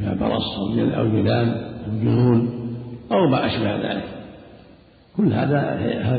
بها 0.00 0.14
برص 0.14 0.58
أو 0.78 1.08
جذام 1.08 1.48
أو 1.48 1.98
جنون 2.00 2.50
أو 3.12 3.28
ما 3.30 3.46
أشبه 3.46 3.76
ذلك. 3.76 4.04
كل 5.16 5.32
هذا 5.32 5.60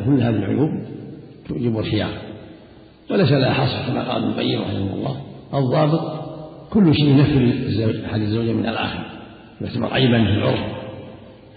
كل 0.05 0.21
هذه 0.21 0.35
العيوب 0.35 0.69
توجب 1.47 1.79
الخيار. 1.79 2.12
وليس 3.12 3.32
لها 3.32 3.54
حصر 3.54 3.88
كما 3.88 4.12
قال 4.12 4.24
ابن 4.24 4.32
القيم 4.32 4.62
رحمه 4.62 4.94
الله. 4.94 5.18
الضابط 5.54 6.18
كل 6.70 6.96
شيء 6.96 7.08
ينفي 7.08 8.05
احد 8.05 8.21
الزوجين 8.21 8.58
من 8.58 8.66
الآخر. 8.66 9.05
يعتبر 9.61 9.94
عيبا 9.94 10.23
في 10.23 10.30
العرف 10.30 10.59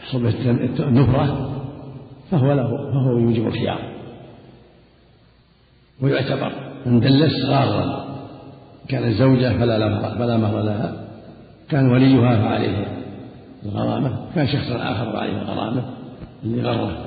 يحصل 0.00 0.23
به 0.23 0.50
النفرة 0.89 1.50
فهو 2.30 2.52
له 2.52 2.68
فهو 2.93 3.18
يوجب 3.18 3.46
الخيار. 3.46 3.80
ويعتبر 6.02 6.52
من 6.87 7.00
دلس 7.00 7.45
غارا. 7.45 8.11
كانت 8.89 9.16
زوجة 9.16 9.59
فلا 9.59 10.00
فلا 10.18 10.37
مهر 10.37 10.62
لها. 10.62 11.00
كان 11.71 11.91
وليها 11.91 12.37
فعليه 12.37 12.86
الغرامة 13.64 14.35
كان 14.35 14.46
شخص 14.46 14.71
آخر 14.71 15.13
فعليه 15.13 15.43
الغرامة 15.43 15.85
اللي 16.44 16.63
غره. 16.63 17.07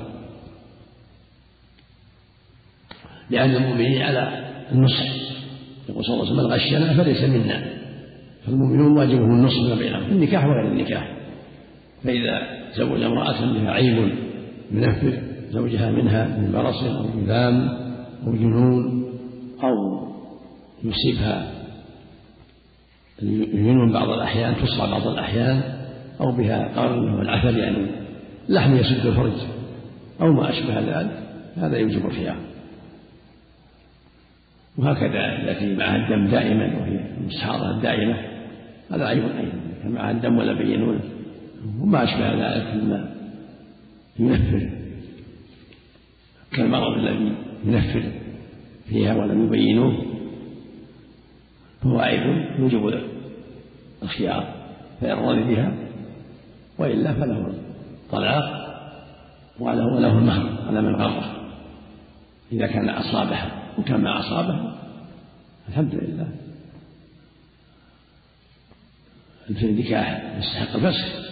لأن 3.30 3.50
المؤمنين 3.50 4.02
على 4.02 4.44
النصح. 4.72 5.04
يقول 5.88 6.04
صلى 6.04 6.14
الله 6.14 6.24
عليه 6.24 6.32
وسلم 6.32 6.46
من 6.46 6.52
غشنا 6.52 7.02
فليس 7.02 7.24
منا. 7.24 7.64
فالمؤمنون 8.46 8.98
واجبهم 8.98 9.30
النصح 9.30 9.60
ما 9.68 9.74
بينهم 9.74 10.04
في 10.04 10.12
النكاح 10.12 10.44
وغير 10.44 10.72
النكاح. 10.72 11.16
فإذا 12.04 12.42
زوج 12.76 13.02
امرأة 13.02 13.52
بها 13.52 13.70
عيب 13.70 14.12
ينفر 14.72 15.18
زوجها 15.50 15.90
منها 15.90 16.38
من 16.38 16.52
برص 16.52 16.82
أو 16.82 17.04
جذام 17.16 17.68
أو 18.26 18.32
جنون 18.32 19.04
أو 19.62 20.04
يصيبها 20.84 21.63
الجنون 23.22 23.92
بعض 23.92 24.10
الأحيان 24.10 24.54
تصفى 24.56 24.90
بعض 24.90 25.06
الأحيان 25.06 25.62
أو 26.20 26.32
بها 26.32 26.68
قرن 26.76 27.04
وهو 27.04 27.22
العفل 27.22 27.58
يعني 27.58 27.86
لحم 28.48 28.76
يسد 28.76 29.06
الفرج 29.06 29.32
أو 30.20 30.32
ما 30.32 30.50
أشبه 30.50 30.80
ذلك 30.80 31.10
هذا 31.56 31.76
يوجب 31.76 32.06
الخيار. 32.06 32.36
وهكذا 34.78 35.42
التي 35.42 35.76
معها 35.76 35.96
الدم 35.96 36.26
دائما 36.30 36.80
وهي 36.80 37.00
المستحاضة 37.20 37.70
الدائمة 37.70 38.16
هذا 38.90 39.06
عيب 39.06 39.22
أيضا 39.22 39.52
معها 39.84 40.10
الدم 40.10 40.38
ولا 40.38 40.52
بينونه 40.52 41.00
وما 41.80 42.04
أشبه 42.04 42.34
ذلك 42.34 42.74
مما 42.74 43.14
ينفر 44.18 44.70
كالمرض 46.52 46.98
الذي 46.98 47.32
ينفر 47.64 48.02
فيها 48.88 49.14
ولم 49.14 49.44
يبينوه. 49.44 50.03
عيب 51.86 52.44
يوجب 52.58 53.00
الخيار 54.02 54.54
فإن 55.00 55.18
رضي 55.18 55.54
بها 55.54 55.74
وإلا 56.78 57.14
فله 57.14 57.54
الطلاق 58.04 58.64
وله 59.60 59.86
وله 59.86 60.18
المهر 60.18 60.66
على 60.68 60.82
من 60.82 60.94
غره 60.94 61.50
إذا 62.52 62.66
كان 62.66 62.88
أصابها 62.88 63.62
وكان 63.78 64.00
ما 64.00 64.20
أصابه 64.20 64.74
الحمد 65.68 65.94
لله. 65.94 66.28
في 69.46 69.66
النكاح 69.66 70.36
يستحق 70.38 70.76
الفسخ. 70.76 71.24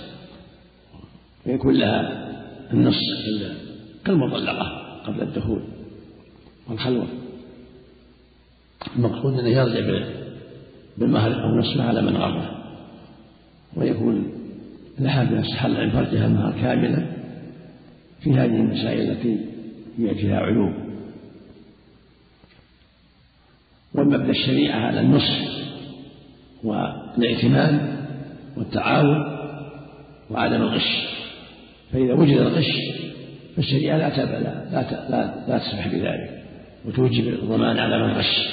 ويكون 1.46 1.74
لها 1.74 2.28
النص 2.72 3.00
كالمطلقة 4.04 4.64
قبل 5.06 5.22
الدخول 5.22 5.62
والخلوة. 6.68 7.06
المقصود 8.96 9.38
أنه 9.38 9.48
يرجع 9.48 10.21
بالمهر 10.98 11.42
أو 11.44 11.58
نصفه 11.58 11.84
على 11.84 12.02
من 12.02 12.16
غره 12.16 12.62
ويكون 13.76 14.32
لها 14.98 15.40
استحل 15.40 15.76
عن 15.76 15.90
فرجها 15.90 16.26
المهر 16.26 16.52
كاملا 16.52 17.06
في 18.20 18.30
هذه 18.30 18.56
المسائل 18.56 19.10
التي 19.10 19.38
فيها 19.96 20.40
عيوب 20.40 20.72
ومبدا 23.94 24.30
الشريعة 24.30 24.78
على 24.78 25.00
النصح 25.00 25.38
والائتمان 26.64 27.96
والتعاون 28.56 29.38
وعدم 30.30 30.62
الغش 30.62 31.06
فإذا 31.92 32.14
وجد 32.14 32.36
الغش 32.36 32.70
فالشريعة 33.56 33.98
لا, 33.98 34.72
لا, 35.10 35.44
لا 35.48 35.58
تسمح 35.58 35.88
بذلك 35.88 36.42
وتوجب 36.84 37.28
الضمان 37.28 37.78
على 37.78 38.06
من 38.06 38.12
غش. 38.12 38.48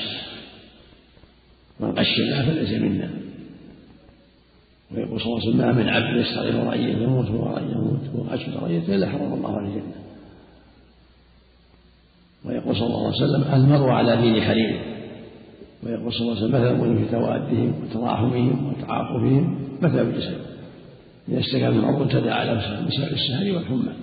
من 1.80 1.90
غشنا 1.90 2.46
فليس 2.46 2.82
منا. 2.82 3.10
ويقول 4.92 5.22
صلى 5.22 5.34
الله 5.34 5.42
عليه 5.42 5.50
وسلم 5.50 5.58
ما 5.58 5.72
من 5.72 5.90
عبد 5.90 6.18
يستغفر 6.18 6.68
رأيه 6.68 6.94
يموت 6.94 7.30
ورأيه 7.30 7.72
يموت 7.72 8.02
وغش 8.16 8.50
رأيته 8.50 8.96
إلا 8.96 9.10
حرم 9.10 9.34
الله 9.34 9.58
عليه 9.58 9.68
الجنة. 9.68 9.94
ويقول 12.46 12.76
صلى 12.76 12.88
الله 12.88 13.06
عليه 13.06 13.24
وسلم 13.24 13.54
المرء 13.54 13.90
على 13.90 14.22
دين 14.22 14.42
خليله 14.48 14.82
ويقول 15.84 16.14
صلى 16.14 16.22
الله 16.22 16.36
عليه 16.36 16.46
وسلم 16.46 16.82
مثل 16.82 17.06
في 17.06 17.12
توادهم 17.12 17.74
وتراحمهم 17.84 18.68
وتعاطفهم 18.68 19.60
مثل 19.82 20.00
الجسد 20.00 20.38
إذا 21.30 21.40
اشتكى 21.40 21.68
المرء 21.68 22.08
تداعى 22.08 22.46
له 22.46 22.54
بسبب 22.88 23.14
السهر 23.14 23.52
والحمى. 23.56 23.94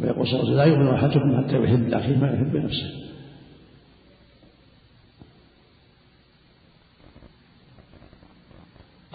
ويقول 0.00 0.28
صلى 0.28 0.40
الله 0.40 0.42
عليه 0.42 0.52
وسلم 0.52 0.56
لا 0.56 0.64
يؤمن 0.64 0.94
أحدكم 0.94 1.44
حتى 1.44 1.64
يحب 1.64 1.88
لأخيه 1.88 2.16
ما 2.16 2.32
يحب 2.32 2.56
نفسه. 2.56 3.09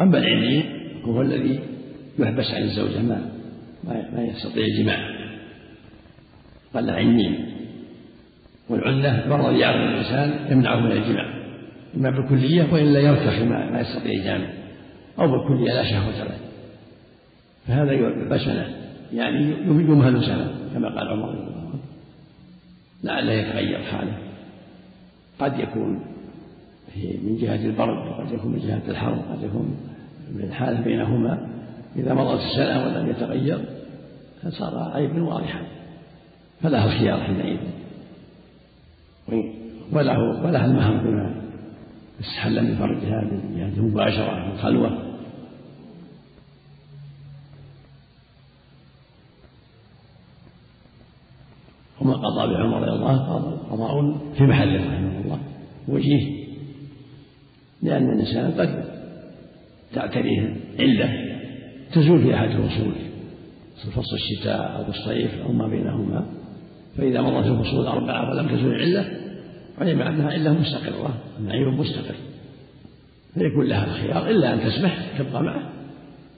أما 0.01 0.17
العلمي 0.17 0.63
هو 1.03 1.21
الذي 1.21 1.59
يحبس 2.19 2.51
عن 2.51 2.61
الزوجة 2.61 3.01
ما 3.01 3.31
ما 3.87 4.23
يستطيع 4.23 4.65
الجماع 4.65 5.15
قال 6.73 6.89
عنين 6.89 7.45
والعنة 8.69 9.25
مرض 9.29 9.55
يعرض 9.55 9.89
الإنسان 9.89 10.51
يمنعه 10.51 10.79
من 10.79 10.91
الجماع 10.91 11.35
إما 11.97 12.09
بالكلية 12.09 12.73
وإلا 12.73 12.99
يرتخي 12.99 13.45
ما 13.45 13.79
يستطيع 13.81 14.11
الجامع 14.11 14.47
أو 15.19 15.27
بالكلية 15.27 15.73
لا 15.73 15.83
شهوة 15.83 16.23
له 16.23 16.37
فهذا 17.67 17.91
يعتبر 17.91 18.37
سنة 18.37 18.75
يعني 19.13 19.51
يمهل 19.67 20.25
سنة 20.25 20.55
كما 20.73 20.89
قال 20.89 21.07
عمر 21.07 21.29
رضي 21.29 21.37
الله 21.37 21.59
عنه. 21.59 21.79
لعله 23.03 23.31
يتغير 23.31 23.79
حاله. 23.83 24.17
قد 25.39 25.59
يكون 25.59 26.14
من 26.95 27.37
جهة 27.37 27.65
البرد 27.65 28.07
وقد 28.07 28.31
يكون 28.31 28.51
من 28.51 28.59
جهة 28.59 28.81
الحر 28.87 29.13
قد 29.13 29.43
يكون 29.43 29.77
من 30.35 30.41
الحالة 30.41 30.81
بينهما. 30.81 31.47
إذا 31.95 32.13
مضت 32.13 32.39
السنة 32.41 32.85
ولم 32.85 33.09
يتغير 33.09 33.59
فصار 34.43 34.91
عيبا 34.93 35.23
واضحا 35.23 35.61
فله 36.61 36.85
الخيار 36.85 37.23
حينئذ. 37.23 37.57
وله 39.93 40.19
وله 40.19 40.65
المهر 40.65 40.97
بما 40.97 41.41
استحل 42.19 42.63
من 42.63 42.75
فرجها 42.75 43.21
من 43.21 43.55
جهة 43.57 43.79
المباشرة 43.79 44.51
من 44.51 44.57
خلوة. 44.57 45.05
وما 52.01 52.13
قضى 52.13 52.53
بعمر 52.53 52.81
رضي 52.81 52.91
الله 52.91 53.09
عنه 53.09 53.57
قضاء 53.71 54.17
في 54.37 54.43
محله 54.43 54.93
رحمه 54.93 55.19
الله. 55.25 55.39
وجيه 55.87 56.34
لأن 57.85 58.09
الإنسان 58.09 58.51
قد 58.51 58.85
تعتريه 59.93 60.55
علة 60.79 61.35
تزول 61.93 62.21
في 62.23 62.35
أحد 62.35 62.49
الفصول 62.49 62.93
في 63.83 63.91
فصل 63.91 64.15
الشتاء 64.15 64.75
أو 64.75 64.89
الصيف 64.89 65.41
أو 65.41 65.51
ما 65.51 65.67
بينهما. 65.67 66.25
فإذا 66.97 67.21
مضت 67.21 67.45
الفصول 67.47 67.81
الأربعة 67.81 68.29
ولم 68.29 68.47
تزول 68.47 68.75
العلة 68.75 69.19
علم 69.77 70.01
أنها 70.01 70.31
علة 70.31 70.53
مستقرة 70.53 71.17
عيب 71.47 71.67
مستقر. 71.67 72.15
فيكون 73.33 73.65
لها 73.65 73.85
الخيار 73.85 74.29
إلا 74.29 74.53
أن 74.53 74.59
تسمح 74.59 75.19
تبقى 75.19 75.43
معه 75.43 75.69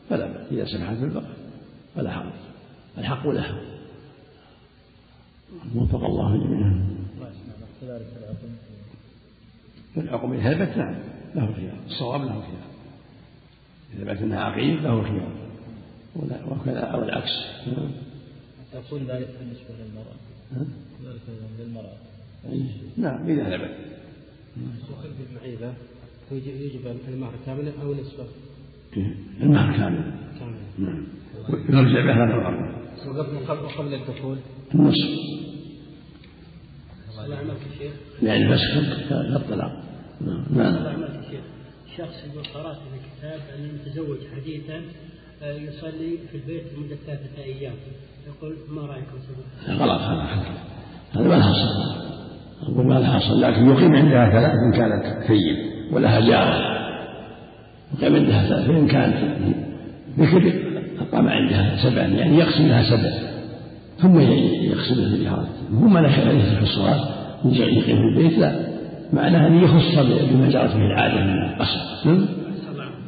فلا 0.09 0.27
بأس. 0.27 0.51
إذا 0.51 0.65
سمحت 0.65 0.97
بالبقاء 0.97 1.29
فلا 1.95 2.11
حرج. 2.11 2.31
الحق 2.97 3.27
لها 3.27 3.57
وفق 5.75 6.03
الله 6.05 6.37
جميعا. 6.37 6.87
في 9.93 9.99
العقم 9.99 10.37
ثبت 10.37 10.77
نعم. 10.77 10.95
له 11.35 11.49
الخيار 11.49 11.77
الصواب 11.87 12.21
له 12.21 12.37
الخيار 12.37 12.67
إذا 13.93 14.13
ثبت 14.13 14.21
أنها 14.21 14.39
عقيم 14.39 14.77
له 14.83 14.99
الخيار 14.99 15.31
وكذا 16.47 16.79
أو 16.79 17.03
العكس. 17.03 17.31
تقول 18.73 19.01
ذلك 19.01 19.29
بالنسبة 19.39 19.73
للمرأة. 19.79 20.15
ذلك 21.03 21.21
للمرأة. 21.59 21.97
نعم 22.97 23.29
إذا 23.29 23.57
ثبت 23.57 25.27
المعيبة. 25.29 25.73
يجب 26.31 26.87
المهر 27.07 27.33
كاملا 27.45 27.71
أو 27.81 27.93
نصفه؟ 27.93 28.25
المهر 29.41 29.77
كامل. 29.77 30.11
كاملا 30.39 30.57
نعم. 30.79 31.03
يرجع 31.69 32.05
به 32.05 32.13
هذا 32.23 32.33
الأمر 32.35 32.75
وقبل 33.63 33.93
الدخول 33.93 34.37
النصف. 34.75 35.09
الله 37.09 37.35
يعملك 37.35 37.57
شيخ. 37.79 37.93
يعني 38.23 38.45
الفسخ 38.45 39.09
كالطلاق 39.09 39.86
نعم. 40.21 40.43
شيخ 41.31 41.41
شخص 41.97 42.15
يقول 42.31 42.45
قرأت 42.53 42.75
في 42.75 42.99
كتاب 43.19 43.39
أن 43.59 43.69
تزوج 43.85 44.17
حديثا 44.35 44.81
آه، 45.43 45.53
يصلي 45.53 46.17
في 46.31 46.37
البيت 46.37 46.63
لمدة 46.77 46.95
ثلاثة 47.05 47.43
أيام. 47.43 47.73
يقول 48.27 48.55
ما 48.69 48.81
رأيكم 48.81 49.17
سبب 49.27 49.79
غلط 49.81 50.01
هذا 50.01 50.27
هذا 51.15 51.27
ما 51.27 51.41
صلاة 51.41 52.07
أقول 52.63 52.85
ما 52.85 53.19
صلاة 53.19 53.49
لكن 53.49 53.69
يقيم 53.69 53.95
عندها 53.95 54.29
ثلاث 54.29 54.51
إن 54.51 54.71
كانت 54.71 55.27
ثيب 55.27 55.57
ولها 55.93 56.19
جارة. 56.19 56.77
يقيم 57.97 58.15
عندها 58.15 58.47
ثلاث 58.47 58.67
فإن 58.67 58.87
كانت 58.87 59.37
بكر 60.17 60.53
أقام 60.99 61.27
عندها 61.27 61.77
سبعا 61.83 62.07
يعني 62.07 62.37
يقسم 62.37 62.67
لها 62.67 62.83
سبع 62.83 63.27
ثم 64.01 64.19
يقسم 64.19 64.95
لها 64.95 65.15
الجارة 65.15 65.47
هو 65.73 65.87
ما 65.87 65.99
له 65.99 66.55
في 66.57 66.63
الصلاة 66.63 67.09
يقيم 67.45 67.81
في 67.83 67.91
البيت 67.91 68.37
لا. 68.39 68.76
معناها 69.13 69.47
أن 69.47 69.63
يخص 69.63 69.99
بما 70.31 70.49
جرت 70.49 70.75
به 70.75 70.85
العادة 70.85 71.23
من 71.23 71.43
القصر 71.43 71.79
نعم. 72.05 72.25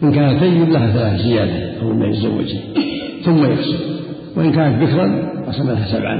إن 0.03 0.11
كانت 0.11 0.39
ثيب 0.39 0.69
لها 0.69 0.91
ثلاث 0.91 1.21
زيادة 1.21 1.81
أو 1.81 1.93
ما 1.93 2.07
يتزوجها 2.07 2.61
ثم 3.25 3.45
يقسم 3.45 3.79
وإن 4.37 4.51
كانت 4.51 4.83
بكرا 4.83 5.29
قسم 5.47 5.69
لها 5.69 5.99
سبعا. 5.99 6.15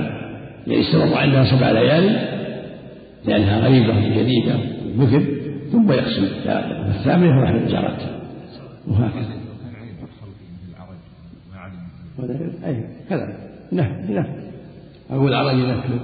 يعني 0.67 0.81
استمر 0.81 1.17
عندها 1.17 1.43
سبع 1.43 1.71
ليالي 1.71 2.39
لأنها 3.25 3.59
غريبة 3.59 4.21
جديدة 4.21 4.55
بكر 4.95 5.23
ثم 5.71 5.91
يقسم. 5.91 6.27
الثامنة 6.89 7.43
أحد 7.43 7.55
الجارات 7.55 8.01
وهكذا. 8.87 9.39
أي 12.65 12.83
كذا. 13.09 13.49
نفل 13.71 14.15
نفل 14.15 14.29
أقول 15.11 15.29
العرج 15.33 15.55
نفل 15.55 15.99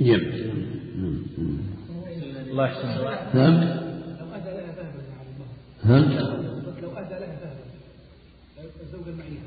يم 0.00 0.20
الله 2.50 2.66
يحسن. 2.66 2.88
نعم 3.34 3.54
نعم 5.84 6.02
لو 6.82 6.90
أهدى 6.90 7.14
لها 7.14 7.36
ذهبا 7.40 7.64
الزوجة 8.82 9.10
المعينة 9.10 9.40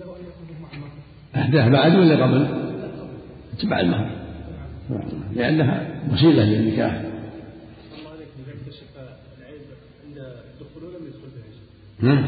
له 0.00 0.06
أن 0.16 0.24
يأخذه 0.24 0.62
مع 0.62 0.68
المهر 0.72 0.90
أهداه 1.36 1.68
بعد 1.68 1.94
ولا 1.96 2.24
قبل؟ 2.24 2.68
تبع 3.58 3.80
المهر. 3.80 4.10
لأنها 5.34 6.02
وسيلة 6.12 6.44
للنكاح. 6.44 6.92
الله 6.92 8.10
عليك 8.10 8.28
إذا 8.46 8.52
اكتشف 8.52 8.82
العيب 9.38 9.60
عند 10.06 10.18
الدخول 10.18 10.84
ولم 10.84 11.06
يدخل 11.06 11.28
بها 11.36 11.50
شيء 11.52 12.08
نعم 12.08 12.24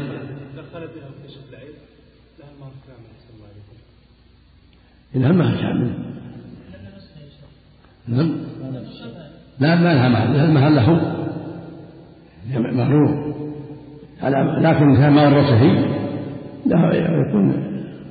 دخل 0.57 0.79
بها 0.87 1.05
واكتشف 1.09 1.41
العيب 1.49 1.75
لها 2.39 2.49
المهر 2.55 2.71
كامل 2.87 3.05
أحسن 3.15 3.33
الله 3.35 3.47
عليكم 3.47 3.75
إنها 5.15 5.29
المهر 5.29 5.61
كامل 5.61 6.10
نعم. 8.11 8.31
لا 9.59 9.75
ما 9.75 9.93
لها 9.93 10.09
مهر 10.09 10.33
لها 10.33 10.45
المهر 10.45 10.69
له 10.69 10.87
مغرور. 12.71 13.31
لكن 14.61 14.95
كان 14.95 15.13
مغرته 15.13 15.61
هي 15.61 15.71
له 16.65 16.95
يكون 16.95 17.47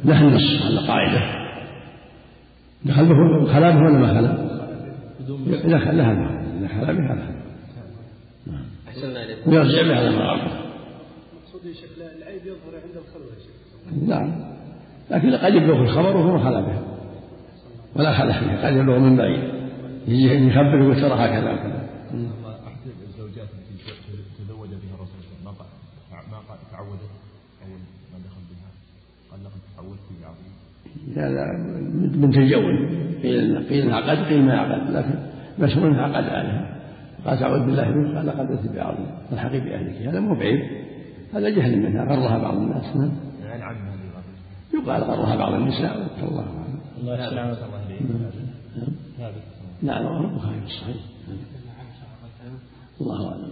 له 0.05 0.21
النص 0.21 0.63
على 0.67 0.89
قاعدة. 0.89 1.21
دخل 2.85 3.09
به 3.09 3.53
خلا 3.53 3.71
به 3.71 3.77
ولا 3.77 3.99
ما 3.99 4.07
خلا؟ 4.15 4.51
لها 5.93 6.13
المهر 6.13 6.41
إذا 6.59 6.69
خلا 6.69 6.93
بها 6.93 7.15
لها 7.15 7.41
ويرجع 9.47 9.83
بها 9.83 9.97
على 9.97 10.11
مغرته 10.11 10.51
مقصودي 11.43 11.75
شكل 11.75 12.03
العيب 12.19 12.41
يظهر 12.47 12.75
عند 12.85 12.97
الخلوة 12.97 13.27
يا 13.27 13.39
شيخ. 13.39 14.09
نعم. 14.09 14.31
لكن 15.11 15.35
قد 15.35 15.55
يبلغ 15.55 15.83
الخبر 15.83 16.17
وهو 16.17 16.37
ما 16.37 16.45
خلا 16.45 16.61
بها. 16.61 16.83
ولا 17.97 18.19
خلا 18.19 18.33
فيها. 18.33 18.67
قد 18.67 18.77
يبلغ 18.77 18.99
من 18.99 19.17
بعيد. 19.17 19.60
يجي 20.11 20.49
يخبر 20.49 20.83
يقول 20.83 20.97
ترى 20.97 21.15
هكذا. 21.15 21.53
وكذا 21.53 21.81
أحد 22.67 22.85
الزوجات 23.09 23.49
التي 23.57 23.75
تزوج. 24.39 24.69
بها 24.69 24.95
الرسول 24.95 25.21
صلى 25.23 25.37
الله 25.41 25.41
عليه 25.41 25.41
وسلم 25.41 25.45
ما 25.45 25.51
قال 25.51 25.67
ما 26.31 26.39
قال 26.49 26.59
تعودت 26.73 27.11
أول 27.63 27.81
ما 28.13 28.19
دخل 28.27 28.43
بها 28.51 28.71
قال 29.31 29.41
لقد 29.45 29.61
تعودت 29.77 30.07
بعظيم 30.21 30.53
هذا 31.17 31.45
من 32.17 32.31
تجول 32.31 32.77
قيل 33.23 33.69
قيل 33.69 33.83
انعقد 33.83 34.19
قيل 34.25 34.43
ما 34.43 34.59
عقد 34.59 34.91
لكن 34.91 35.19
مشهور 35.59 35.89
انه 35.89 36.03
عقد 36.03 36.25
عليها 36.25 36.81
قال 37.27 37.39
تعوذ 37.39 37.67
بالله 37.67 37.89
منك. 37.89 38.17
قال 38.17 38.27
لقد 38.27 38.51
أتي 38.51 38.69
بعظيم. 38.69 39.07
فالحقي 39.31 39.61
باهلك 39.61 40.09
هذا 40.09 40.21
مو 40.21 40.35
بعيب. 40.35 40.61
هذا 41.35 41.49
جهل 41.49 41.79
منها. 41.79 42.05
غرها 42.05 42.39
بعض 42.39 42.57
الناس. 42.57 42.97
نعم. 42.97 43.11
يقال 44.75 45.03
غرها 45.03 45.37
بعض 45.37 45.53
النساء. 45.53 46.09
الله 46.23 46.43
أعلم. 46.43 46.81
الله 47.01 47.15
يحسن 47.15 47.39
الله 47.39 48.40
نعم 49.83 50.03
نعم 50.03 50.13
رواه 50.13 50.31
البخاري 50.31 50.61
في 50.61 50.67
الصحيح. 50.67 50.97
الله 53.01 53.29
أعلم. 53.29 53.51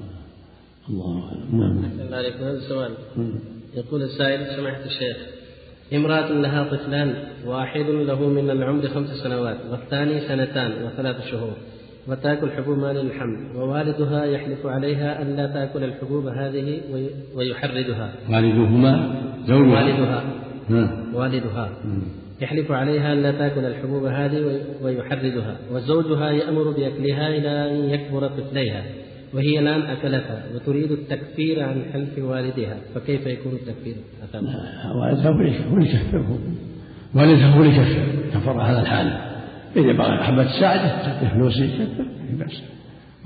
الله 0.91 1.29
أعلم. 1.29 1.61
نعم. 1.61 2.15
عليكم. 2.15 2.45
هذا 2.45 2.61
سؤال 2.69 2.91
مم. 3.17 3.33
يقول 3.75 4.03
السائل 4.03 4.57
سماحة 4.57 4.85
الشيخ 4.85 5.17
امرأة 5.95 6.33
لها 6.33 6.65
طفلان 6.65 7.15
واحد 7.47 7.81
له 7.81 8.29
من 8.29 8.51
العمر 8.51 8.89
خمس 8.89 9.09
سنوات 9.09 9.57
والثاني 9.71 10.21
سنتان 10.29 10.85
وثلاث 10.85 11.27
شهور 11.31 11.53
وتأكل 12.09 12.51
حبوب 12.51 12.79
مال 12.79 12.97
الحمل 12.97 13.57
ووالدها 13.57 14.25
يحلف 14.25 14.67
عليها 14.67 15.23
أن 15.23 15.37
لا 15.37 15.47
تأكل 15.47 15.85
الحبوب 15.85 16.27
هذه 16.27 16.81
وي- 16.93 17.11
ويحرضها 17.35 18.13
والدهما 18.31 19.23
زوجها. 19.47 19.85
والدها. 19.85 20.25
نعم. 20.69 21.15
والدها. 21.15 21.69
مم. 21.85 22.03
يحلف 22.41 22.73
عليها 22.73 23.13
أن 23.13 23.23
لا 23.23 23.31
تأكل 23.33 23.65
الحبوب 23.65 24.05
هذه 24.05 24.41
وي- 24.41 24.61
ويحرضها 24.83 25.57
وزوجها 25.73 26.31
يأمر 26.31 26.63
بأكلها 26.71 27.29
إلى 27.29 27.71
أن 27.71 27.91
يكبر 27.91 28.29
طفليها 28.29 28.83
وهي 29.35 29.59
الآن 29.59 29.81
أكلتها 29.83 30.43
وتريد 30.55 30.93
التكفير 30.93 31.63
عن 31.63 31.83
حلف 31.93 32.19
والدها 32.19 32.77
فكيف 32.95 33.27
يكون 33.27 33.53
التكفير؟ 33.53 33.95
والدها 35.03 35.31
هو 35.31 35.41
اللي- 35.41 35.71
هو 35.71 35.77
اللي 35.77 35.89
يكفره 35.95 36.39
والدها 37.15 37.49
هو 37.57 37.63
اللي 37.63 37.73
كفر 38.35 38.61
على 38.61 38.81
الحال. 38.81 39.07
إذا 39.77 39.93
بغى 39.93 40.17
حبة 40.25 40.45
تساعده 40.45 41.03
تعطيه 41.03 41.29
فلوس 41.35 41.57
يكفر 41.57 42.03
ما 42.33 42.45
بأس. 42.45 42.63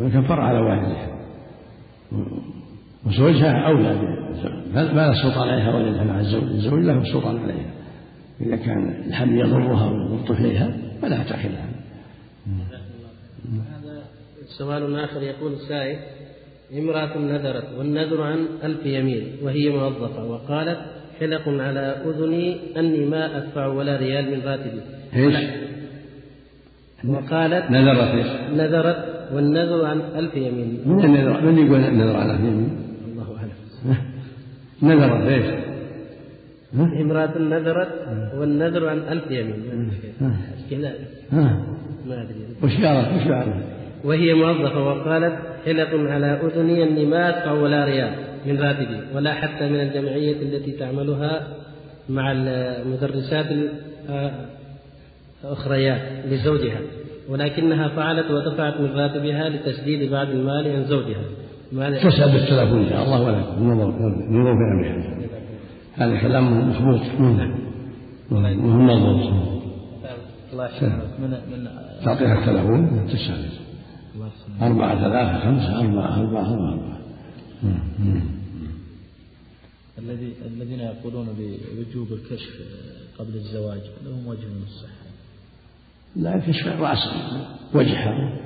ويكفر 0.00 0.40
على 0.40 0.58
والدها. 0.58 1.08
وزوجها 3.06 3.66
أولى 3.68 3.94
ما 4.74 5.06
له 5.06 5.12
سلطان 5.22 5.48
عليها 5.48 5.74
والدها 5.74 6.04
مع 6.04 6.20
الزوج 6.20 6.42
الزوج 6.42 6.80
له 6.84 7.04
سلطان 7.12 7.38
عليها. 7.38 7.70
إذا 8.40 8.56
كان 8.56 9.04
الحمل 9.06 9.40
يضرها 9.40 9.90
ويضر 9.90 10.26
طفليها 10.28 10.72
فلا 11.02 11.22
تأخذها 11.22 11.68
هذا 13.52 14.02
سؤال 14.58 14.98
آخر 14.98 15.22
يقول 15.22 15.52
السائل 15.52 15.98
امرأة 16.78 17.18
نذرت 17.18 17.78
والنذر 17.78 18.22
عن 18.22 18.46
ألف 18.64 18.86
يمين 18.86 19.36
وهي 19.42 19.70
موظفة 19.70 20.24
وقالت 20.24 20.78
حلق 21.20 21.48
على 21.48 21.80
أذني 21.80 22.56
أني 22.76 23.04
ما 23.06 23.36
أدفع 23.36 23.66
ولا 23.66 23.96
ريال 23.96 24.30
من 24.30 24.42
راتبي 24.44 24.80
إيش؟ 25.16 25.36
وقالت 27.08 27.70
نذرت 27.70 28.14
إيش؟ 28.14 28.26
نذرت 28.52 29.28
والنذر 29.32 29.84
عن 29.84 30.00
ألف 30.00 30.36
يمين 30.36 30.82
من 30.86 31.04
النذر 31.04 31.40
من 31.40 31.66
يقول 31.66 31.80
النذر 31.80 32.16
على 32.16 32.34
يمين؟ 32.34 32.78
الله 33.12 33.36
أعلم 33.36 33.52
نذرت 34.82 35.26
إيش؟ 35.26 35.61
امرأة 36.76 37.38
نذرت 37.38 37.88
والنذر 38.36 38.88
عن 38.88 38.98
ألف 38.98 39.30
يمين؟ 39.30 39.90
كذا؟ 40.70 40.92
ما 42.08 42.22
أدري 42.22 42.34
وش 42.62 42.76
قالت؟ 42.84 43.08
وش 43.22 43.28
قالت؟ 43.32 43.54
وهي 44.04 44.34
موظفة 44.34 44.84
وقالت 44.84 45.38
حلق 45.66 46.10
على 46.10 46.26
أذني 46.26 46.82
أني 46.82 47.06
ما 47.06 47.28
أدفع 47.28 47.52
ولا 47.52 47.84
ريال 47.84 48.10
من 48.46 48.60
راتبي 48.60 49.00
ولا 49.14 49.34
حتى 49.34 49.68
من 49.68 49.80
الجمعية 49.80 50.42
التي 50.42 50.72
تعملها 50.72 51.46
مع 52.08 52.32
المدرسات 52.32 53.46
الأخريات 55.44 56.00
لزوجها 56.30 56.80
ولكنها 57.28 57.88
فعلت 57.88 58.30
ودفعت 58.30 58.80
من 58.80 58.90
راتبها 58.96 59.48
لتسديد 59.48 60.10
بعض 60.10 60.28
المال 60.28 60.72
عن 60.76 60.84
زوجها 60.84 61.22
تسأل 62.10 62.32
بالتلفون 62.32 62.82
إن 62.82 62.88
شاء 62.88 63.04
الله 63.04 63.22
ولا 63.22 63.36
ننظر 63.60 63.90
ننظر 64.30 64.54
في 64.56 64.72
أمرها 64.72 65.21
هذا 65.96 66.20
كلام 66.20 66.70
مخبوط. 66.70 67.20
منه 67.20 67.56
وهم 68.30 68.86
مضبوط 68.86 69.62
الله 70.52 70.68
من 71.18 71.30
من 71.30 71.68
تعطيها 72.04 72.38
التلفون. 72.38 73.06
تسأل. 73.06 73.48
أربعة 74.62 75.00
ثلاثة 75.00 75.44
خمسة 75.44 75.80
أربعة 75.80 76.20
أربعة 76.20 76.52
أربعة 76.52 76.72
أربعة. 76.72 76.98
مم. 77.62 77.78
مم. 77.98 78.20
الذي 79.98 80.32
الذين 80.46 80.80
يقولون 80.80 81.26
بوجوب 81.38 82.08
الكشف 82.12 82.60
قبل 83.18 83.34
الزواج 83.34 83.80
لهم 84.04 84.26
وجه 84.26 84.46
من 84.46 84.62
الصحة. 84.66 85.02
لا 86.16 86.36
يكشف 86.36 86.80
رأس 86.80 87.08
وجهها 87.74 88.38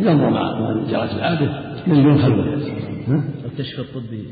ينظر 0.00 0.30
مع 0.30 0.72
جرت 0.90 1.12
العادة 1.14 1.74
من 1.86 2.02
دون 2.02 2.22
خلوة؟ 2.22 2.54
الكشف 3.44 3.80
الطبي. 3.80 4.24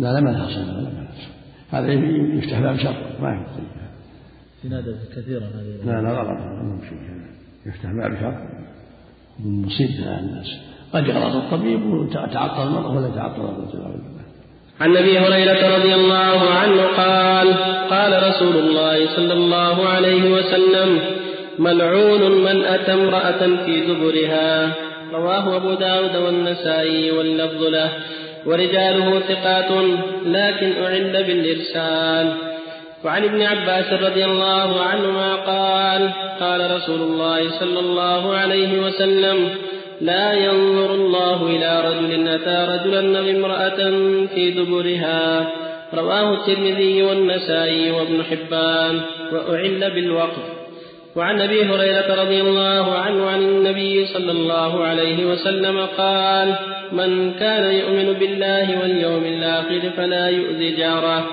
لا 0.00 0.12
لا 0.12 0.20
ما 0.20 0.30
لها 0.30 0.50
لا 0.50 0.72
ما 0.72 0.80
لها 0.80 1.08
هذا 1.70 1.92
يفتح 2.38 2.60
باب 2.60 2.76
شر 2.76 2.96
ما 3.22 3.34
يفتح. 3.34 3.62
في 4.62 4.68
نادى 4.68 4.94
كثيرا 5.16 5.40
هذه 5.40 5.86
لا 5.86 6.02
لا 6.02 6.10
غلط. 6.12 6.38
يفتح 7.66 7.92
باب 7.92 8.14
شر. 8.20 8.34
مصيبة 9.40 10.10
على 10.10 10.20
الناس. 10.20 10.46
قد 10.92 11.06
يغلط 11.06 11.34
الطبيب 11.34 11.86
وتعطل 11.86 12.66
المرض 12.66 12.96
ولا 12.96 13.08
تعطل 13.08 13.40
الرجل 13.40 13.78
عن 14.80 14.96
أبي 14.96 15.18
هريرة 15.18 15.76
رضي 15.76 15.94
الله 15.94 16.50
عنه 16.50 16.82
قال 16.96 17.54
قال 17.90 18.28
رسول 18.28 18.56
الله 18.56 19.16
صلى 19.16 19.32
الله 19.32 19.88
عليه 19.88 20.32
وسلم 20.32 21.00
ملعون 21.58 22.44
من 22.44 22.64
أتى 22.64 22.92
امرأة 22.92 23.64
في 23.64 23.80
دبرها 23.86 24.74
رواه 25.12 25.56
أبو 25.56 25.74
داود 25.74 26.16
والنسائي 26.16 27.10
واللفظ 27.10 27.62
له. 27.62 27.92
ورجاله 28.46 29.20
ثقات 29.20 29.70
لكن 30.26 30.72
اعل 30.82 31.24
بالإرسال. 31.26 32.32
وعن 33.04 33.24
ابن 33.24 33.42
عباس 33.42 33.92
رضي 33.92 34.24
الله 34.24 34.80
عنهما 34.80 35.34
قال 35.34 36.10
قال 36.40 36.76
رسول 36.76 37.00
الله 37.00 37.50
صلى 37.60 37.80
الله 37.80 38.34
عليه 38.34 38.80
وسلم 38.80 39.50
لا 40.00 40.32
ينظر 40.32 40.94
الله 40.94 41.46
إلى 41.46 41.70
رجل 41.88 42.28
أتى 42.28 42.66
رجلا 42.72 43.20
بامرأة 43.20 43.80
في 44.34 44.50
دبرها. 44.50 45.50
رواه 45.94 46.34
الترمذي 46.34 47.02
والنسائي 47.02 47.90
وابن 47.90 48.24
حبان 48.24 49.00
وأعل 49.32 49.90
بالوقف. 49.94 50.44
وعن 51.16 51.40
أبي 51.40 51.64
هريرة 51.64 52.22
رضي 52.22 52.40
الله 52.40 52.94
عنه 52.94 53.26
عن 53.26 53.42
النبي 53.42 54.06
صلى 54.06 54.32
الله 54.32 54.84
عليه 54.84 55.24
وسلم 55.24 55.86
قال 55.98 56.54
من 56.92 57.34
كان 57.34 57.74
يؤمن 57.74 58.12
بالله 58.12 58.80
واليوم 58.80 59.24
الآخر 59.24 59.90
فلا 59.96 60.28
يؤذي 60.28 60.70
جاره. 60.70 61.26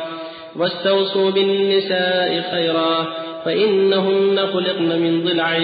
واستوصوا 0.55 1.31
بالنساء 1.31 2.43
خيرا 2.51 3.07
فإنهن 3.45 4.39
خلقن 4.53 4.99
من 4.99 5.23
ضلع 5.23 5.59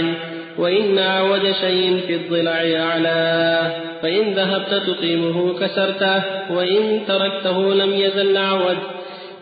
وإن 0.58 0.98
أعوج 0.98 1.51
شيء 1.62 2.01
في 2.08 2.15
الضلع 2.15 2.58
أعلاه 2.79 3.72
فإن 4.01 4.34
ذهبت 4.34 4.84
تقيمه 4.88 5.60
كسرته 5.60 6.24
وإن 6.53 7.01
تركته 7.08 7.74
لم 7.74 7.94
يزل 7.94 8.38
أعوج 8.38 8.75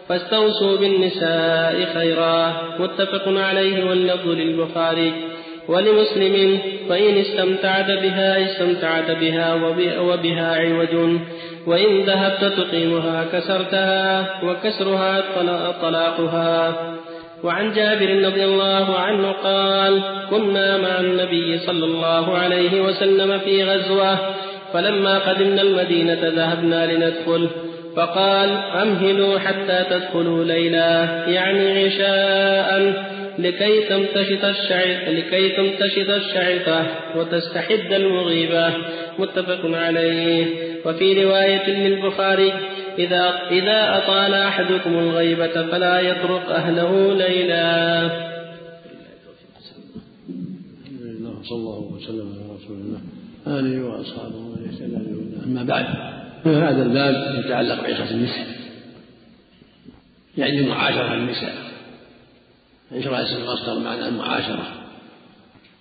فاستوصوا 0.09 0.77
بالنساء 0.77 1.87
خيرا 1.93 2.53
متفق 2.79 3.23
عليه 3.27 3.89
واللفظ 3.89 4.27
للبخاري. 4.27 5.13
ولمسلم 5.67 6.59
فإن 6.89 7.17
استمتعت 7.17 7.91
بها 7.91 8.45
استمتعت 8.45 9.11
بها 9.11 9.53
وبها 9.99 10.55
عوج. 10.55 11.19
وإن 11.67 12.01
ذهبت 12.01 12.53
تقيمها 12.57 13.25
كسرتها 13.33 14.27
وكسرها 14.43 15.23
طلاقها. 15.81 16.73
وعن 17.43 17.73
جابر 17.73 18.25
رضي 18.25 18.45
الله 18.45 18.95
عنه 18.99 19.31
قال 19.31 20.01
كنا 20.29 20.77
مع 20.77 20.99
النبي 20.99 21.57
صلى 21.57 21.85
الله 21.85 22.37
عليه 22.37 22.81
وسلم 22.81 23.39
في 23.39 23.63
غزوة 23.63 24.17
فلما 24.73 25.19
قدمنا 25.19 25.61
المدينة 25.61 26.19
ذهبنا 26.23 26.93
لندخل. 26.93 27.49
فقال 27.95 28.49
أمهلوا 28.81 29.39
حتى 29.39 29.83
تدخلوا 29.89 30.43
ليلا 30.43 31.25
يعني 31.27 31.85
عشاء. 31.85 32.93
لكي 33.39 33.81
تمتشط 33.81 34.45
الشعر 34.45 35.09
لكي 35.09 35.49
تمتشط 35.49 36.09
الشعثة 36.09 36.85
وتستحد 37.15 37.93
المغيبة 37.93 38.73
متفق 39.19 39.61
عليه. 39.65 40.45
وفي 40.85 41.23
رواية 41.23 41.69
للبخاري 41.69 42.53
إذا 42.99 43.41
إذا 43.51 43.97
أطال 43.97 44.33
أحدكم 44.33 44.99
الغيبة 44.99 45.71
فلا 45.71 45.99
يطرق 45.99 46.49
أهله 46.49 47.13
ليلا. 47.13 48.09
صلى 51.43 51.57
الله 51.57 51.91
وسلم 51.93 52.33
على 52.33 52.55
رسول 52.57 52.77
الله 52.77 52.99
آله 53.59 53.85
وأصحابه 53.85 54.35
ومن 54.35 54.67
اهتدى 54.69 54.97
أما 55.45 55.63
بعد 55.63 55.85
فهذا 56.43 56.83
الباب 56.83 57.45
يتعلق 57.45 57.81
بعشرة 57.81 58.11
النساء 58.11 58.47
يعني 60.37 60.61
معاشرة 60.67 61.13
النساء. 61.13 61.64
عشرة 62.91 63.23
اسم 63.23 63.37
المصدر 63.37 63.79
معنى 63.79 64.07
المعاشرة. 64.07 64.67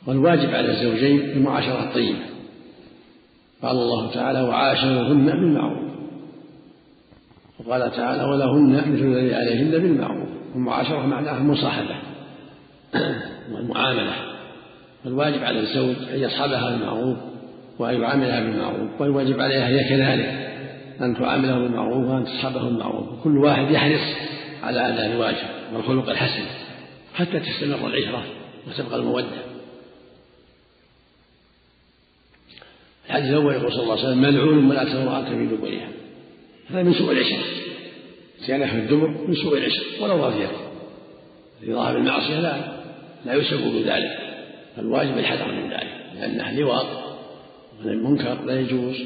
والواجب 0.06 0.50
على 0.50 0.70
الزوجين 0.70 1.20
المعاشرة 1.20 1.82
الطيبة. 1.88 2.18
قال 3.62 3.76
الله 3.76 4.10
تعالى 4.10 4.40
وعاشروهن 4.42 5.26
بالمعروف. 5.26 5.94
وقال 7.58 7.90
تعالى 7.90 8.24
ولهن 8.24 8.76
مثل 8.76 9.04
الذي 9.04 9.34
عليهن 9.34 9.70
بالمعروف. 9.70 10.28
والمعاشرة 10.54 11.06
معناها 11.06 11.38
المصاحبة 11.38 11.96
والمعاملة. 13.52 14.12
فالواجب 15.04 15.44
على 15.44 15.60
الزوج 15.60 15.96
أن 16.14 16.20
يصحبها 16.20 16.70
بالمعروف 16.70 17.16
وأن 17.78 18.00
يعاملها 18.00 18.40
بالمعروف 18.40 19.00
والواجب 19.00 19.40
عليها 19.40 19.68
هي 19.68 19.88
كذلك 19.88 20.44
أن 21.00 21.16
تعامله 21.16 21.58
بالمعروف 21.58 22.08
وأن 22.08 22.24
تصحبه 22.24 22.64
بالمعروف. 22.64 23.08
وكل 23.12 23.38
واحد 23.38 23.70
يحرص 23.70 24.16
على 24.62 24.88
أداء 24.88 25.06
الواجب 25.06 25.48
والخلق 25.74 26.10
الحسن. 26.10 26.63
حتى 27.14 27.40
تستمر 27.40 27.86
العشرة 27.86 28.24
وتبقى 28.68 28.96
المودة. 28.96 29.44
الحديث 33.06 33.30
الأول 33.30 33.54
يقول 33.54 33.72
صلى 33.72 33.82
الله 33.82 33.92
عليه 33.92 34.02
وسلم 34.02 34.22
ملعون 34.22 34.68
من 34.68 34.76
أتى 34.76 35.02
امرأة 35.02 35.24
في 35.24 35.46
دبرها. 35.46 35.88
هذا 36.70 36.82
من 36.82 36.94
سوء 36.94 37.12
العشرة 37.12 37.44
زيادة 38.46 38.66
في 38.66 38.76
الدبر 38.76 39.08
من 39.08 39.34
سوء 39.34 39.58
العشرة 39.58 40.02
ولو 40.02 40.24
رضيت 40.24 40.50
رضاها 41.68 41.92
بالمعصية 41.92 42.40
لا 42.40 42.82
لا 43.26 43.34
يسبب 43.34 43.72
بذلك 43.72 44.18
فالواجب 44.76 45.18
الحذر 45.18 45.52
من 45.52 45.70
ذلك 45.70 46.04
لأنه 46.14 46.52
لواط 46.52 46.86
من 47.84 47.90
المنكر 47.90 48.44
لا 48.44 48.60
يجوز. 48.60 48.96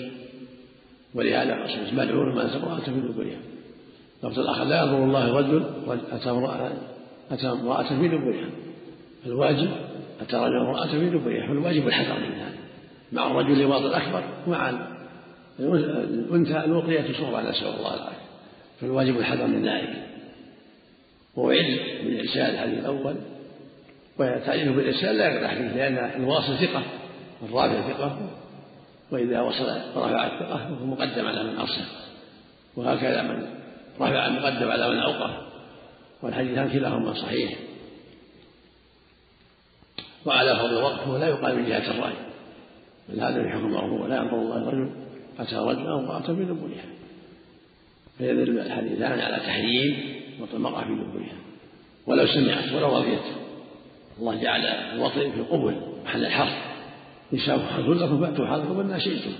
ولهذا 1.15 1.53
الرسول 1.53 1.95
ملعون 1.95 2.35
من 2.35 2.41
أتى 2.41 2.57
امرأة 2.57 2.81
في 2.81 2.91
دبرها. 2.91 3.39
لفظ 4.25 4.39
الآخر 4.39 4.65
لا 4.65 4.83
ينظر 4.83 5.05
الله 5.05 5.39
رجل 5.39 5.65
أتى 6.13 6.31
امرأة 6.31 6.73
أتى 7.31 7.49
امرأة 7.49 7.89
في 7.89 8.09
دبرها 8.09 8.49
فالواجب 9.25 9.71
أتى 10.21 10.37
رجل 10.37 10.57
امرأة 10.57 10.87
في 10.87 11.11
دبرها 11.11 11.47
فالواجب 11.47 11.89
الحذر 11.89 12.15
من 12.15 12.31
ذلك. 12.31 12.59
مع 13.13 13.27
الرجل 13.27 13.63
لواط 13.63 13.83
الأكبر 13.83 14.25
ومع 14.47 14.71
الأنثى 15.61 16.65
الوقية 16.65 17.13
صورة 17.13 17.51
نسأل 17.51 17.67
الله 17.67 17.95
العافية. 17.95 18.19
فالواجب 18.81 19.19
الحذر 19.19 19.47
من 19.47 19.69
ذلك. 19.69 20.07
وعلم 21.37 21.79
بالإرسال 22.05 22.43
الحديث 22.43 22.79
الأول. 22.79 23.15
وتعيينه 24.19 24.73
بالإرسال 24.73 25.17
لا 25.17 25.29
يقدح 25.29 25.55
فيه 25.55 25.69
لأن 25.69 26.23
الواصل 26.23 26.57
ثقة 26.59 26.83
الرافع 27.43 27.93
ثقة. 27.93 28.19
وإذا 29.11 29.41
وصل 29.41 29.67
رفع 29.97 30.27
الثقة 30.27 30.57
فهو 30.57 30.87
مقدم 30.87 31.27
على 31.27 31.45
من 31.45 31.59
أرسل. 31.59 31.85
وهكذا 32.77 33.23
من 33.23 33.47
رفع 34.01 34.29
مقدم 34.29 34.71
على 34.71 34.91
من 34.91 34.99
أوقف. 34.99 35.48
والحديثان 36.23 36.71
كلاهما 36.71 37.15
صحيح. 37.15 37.59
وعلى 40.27 40.57
فضل 40.57 40.79
الوقف 40.79 41.09
لا 41.09 41.29
يقال 41.29 41.57
من 41.57 41.69
جهة 41.69 41.91
الرأي. 41.91 42.15
بل 43.09 43.21
هذا 43.21 43.43
في 43.43 43.49
حكم 43.49 43.71
مرفوع 43.71 44.07
لا 44.07 44.17
ينظر 44.17 44.37
الله 44.37 44.57
الرجل 44.57 44.91
أتى 45.39 45.57
رجلا 45.57 45.91
أو 45.93 46.23
في 46.23 46.45
دبرها 46.45 46.85
فيدل 48.19 48.59
الحديثان 48.59 49.21
على 49.21 49.37
تحريم 49.37 50.21
وطمقة 50.41 50.85
في 50.85 50.91
دبرها 50.91 51.37
ولو 52.07 52.27
سمعت 52.27 52.73
ولو 52.73 52.97
رضيت. 52.97 53.25
الله 54.19 54.43
جعل 54.43 54.61
الوطن 54.67 55.31
في 55.31 55.41
القبل 55.41 55.81
محل 56.05 56.25
الحرف 56.25 56.53
نساء 57.33 57.59
حرث 57.59 57.87
لكم 57.87 58.21
فأتوا 58.21 58.47
حرثكم 58.47 58.87
ما 58.87 58.99
شئتم. 58.99 59.33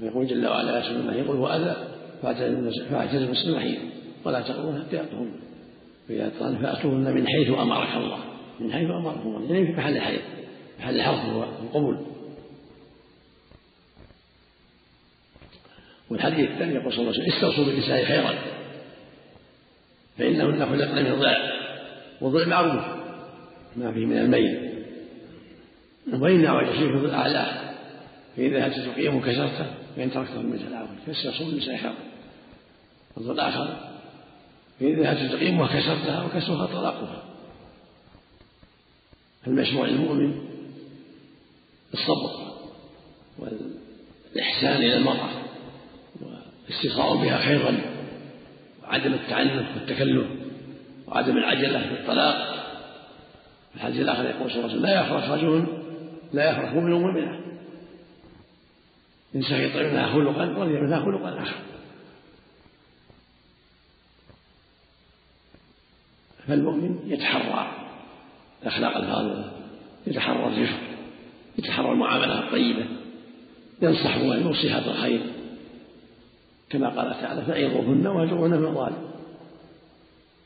ويقول 0.00 0.26
جل 0.26 0.46
وعلا 0.46 0.76
يا 0.78 0.82
سيدنا 0.82 1.16
يقول 1.16 1.36
هو 1.36 1.48
أذى 1.48 1.76
فاعتزلوا 2.22 3.24
المسلم 3.24 3.54
المحيط 3.54 3.78
ولا 4.24 4.40
تقربون 4.40 4.84
حتى 4.86 4.96
يأتوهن. 4.96 5.32
فإذا 6.08 6.32
قال 6.40 6.56
فأتوهن 6.56 7.14
من 7.14 7.26
حيث 7.26 7.48
أمرك 7.48 7.88
الله. 7.96 8.18
من 8.60 8.72
حيث 8.72 8.90
أمركم 8.90 9.36
الله. 9.36 9.54
يعني 9.54 9.66
في 9.66 9.72
محل 9.72 9.96
الحيض 9.96 10.20
محل 10.80 10.96
الحرف 10.96 11.24
هو 11.24 11.42
القبول. 11.42 11.98
والحديث 16.10 16.50
الثاني 16.50 16.74
يقول 16.74 16.92
صلى 16.92 17.00
الله 17.00 17.12
عليه 17.12 17.22
وسلم 17.22 17.34
استوصوا 17.34 17.64
بالنساء 17.64 18.04
خيرا. 18.04 18.34
فإنهن 20.18 20.66
خلقن 20.66 21.04
من 21.04 21.18
ضلع. 21.18 21.52
والضلع 22.20 22.46
معروف. 22.46 22.84
ما 23.76 23.92
فيه 23.92 24.06
من 24.06 24.18
الميل. 24.18 24.72
وإن 26.12 26.46
شيء 26.72 27.00
في 27.00 27.14
أعلاه. 27.14 27.74
فإذا 28.36 28.66
هل 28.66 28.92
تقيم 28.92 29.20
كسرته؟ 29.20 29.66
فإن 29.96 30.10
تركته 30.10 30.42
من 30.42 30.66
العون 30.68 30.98
فاستوصوا 31.06 31.46
بالنساء 31.46 31.76
خيرا. 31.76 31.94
الضلع 33.16 33.32
الآخر 33.32 33.91
فإذا 34.82 35.12
هل 35.12 35.30
تقيمها 35.30 35.66
كسرتها 35.66 36.24
وكسرها 36.24 36.66
طلاقها. 36.66 37.22
فالمشروع 39.44 39.86
المؤمن 39.86 40.34
الصبر 41.94 42.52
والإحسان 43.38 44.76
إلى 44.76 44.96
المرأة 44.96 45.30
والاستيصاء 46.20 47.16
بها 47.16 47.38
خيرا 47.38 47.80
وعدم 48.82 49.14
التعنف 49.14 49.76
والتكلف 49.76 50.26
وعدم 51.06 51.36
العجلة 51.36 51.88
في 51.88 52.00
الطلاق. 52.00 52.52
في 53.70 53.76
الحديث 53.76 54.00
الآخر 54.00 54.24
يقول 54.24 54.50
صلى 54.50 54.64
الله 54.64 54.70
عليه 54.70 54.74
وسلم 54.74 54.86
لا 54.86 55.00
يفرح 55.00 55.30
رجل 55.30 55.66
لا 56.32 56.50
يفرح 56.50 56.72
مؤمن 56.72 56.92
مؤمنة 56.92 57.40
إن 59.34 59.42
سخط 59.42 59.76
منها 59.76 60.12
خلقا 60.12 60.44
رضي 60.44 60.72
منها 60.72 61.00
خلقا 61.00 61.42
آخر. 61.42 61.71
فالمؤمن 66.48 66.98
يتحرى. 67.06 67.82
الأخلاق 68.62 68.96
الفاضلة 68.96 69.52
يتحرى 70.06 70.46
الرفق 70.46 70.80
يتحرى 71.58 71.92
المعاملة 71.92 72.38
الطيبة 72.38 72.84
ينصح 73.82 74.16
ويوصيها 74.16 74.80
بالخير 74.80 75.20
كما 76.70 76.88
قال 76.88 77.20
تعالى 77.20 77.42
فعظوهن 77.42 78.06
واهجروهن 78.06 78.50
في 78.50 78.56
المضاجع 78.56 78.96